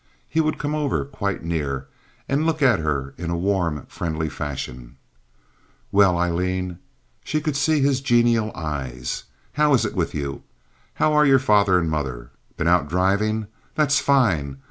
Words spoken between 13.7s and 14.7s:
That's fine.